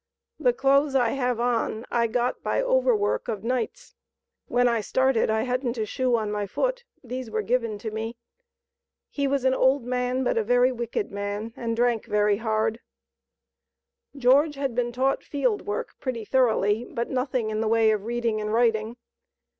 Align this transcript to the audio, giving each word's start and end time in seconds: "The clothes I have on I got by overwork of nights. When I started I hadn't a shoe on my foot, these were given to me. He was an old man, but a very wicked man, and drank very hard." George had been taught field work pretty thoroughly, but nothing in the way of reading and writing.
"The 0.39 0.51
clothes 0.51 0.95
I 0.95 1.09
have 1.11 1.39
on 1.39 1.85
I 1.91 2.07
got 2.07 2.41
by 2.41 2.59
overwork 2.59 3.27
of 3.27 3.43
nights. 3.43 3.93
When 4.47 4.67
I 4.67 4.81
started 4.81 5.29
I 5.29 5.43
hadn't 5.43 5.77
a 5.77 5.85
shoe 5.85 6.15
on 6.15 6.31
my 6.31 6.47
foot, 6.47 6.85
these 7.03 7.29
were 7.29 7.43
given 7.43 7.77
to 7.77 7.91
me. 7.91 8.17
He 9.11 9.27
was 9.27 9.45
an 9.45 9.53
old 9.53 9.83
man, 9.83 10.23
but 10.23 10.39
a 10.39 10.43
very 10.43 10.71
wicked 10.71 11.11
man, 11.11 11.53
and 11.55 11.75
drank 11.75 12.07
very 12.07 12.37
hard." 12.37 12.79
George 14.17 14.55
had 14.55 14.73
been 14.73 14.91
taught 14.91 15.23
field 15.23 15.67
work 15.67 15.89
pretty 15.99 16.25
thoroughly, 16.25 16.83
but 16.83 17.11
nothing 17.11 17.51
in 17.51 17.61
the 17.61 17.67
way 17.67 17.91
of 17.91 18.05
reading 18.05 18.41
and 18.41 18.51
writing. 18.51 18.97